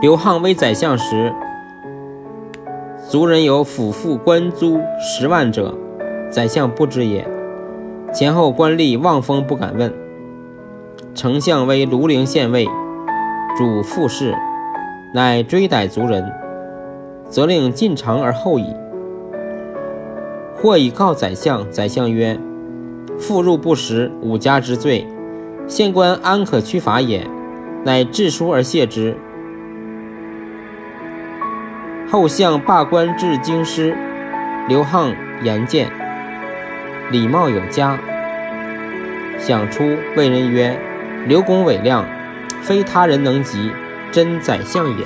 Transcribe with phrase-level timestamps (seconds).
[0.00, 1.34] 刘沆为宰相时，
[3.08, 5.76] 族人有府赋官租十万者，
[6.30, 7.26] 宰相不知也。
[8.14, 9.92] 前后官吏望风不敢问。
[11.16, 12.64] 丞相为庐陵县尉，
[13.56, 14.36] 主副事，
[15.12, 16.32] 乃追逮族人，
[17.28, 18.72] 责令进城而后已。
[20.54, 22.38] 或以告宰相，宰相曰
[23.18, 25.04] ：“妇入不实，五家之罪，
[25.66, 27.26] 县官安可屈法也？”
[27.84, 29.16] 乃致书而谢之。
[32.10, 33.94] 后向罢官至京师，
[34.66, 35.90] 刘沆言见，
[37.10, 37.98] 礼貌有加。
[39.38, 40.80] 想出谓人曰
[41.28, 42.06] ：“刘公伟亮，
[42.62, 43.70] 非他人能及，
[44.10, 45.04] 真宰相也。”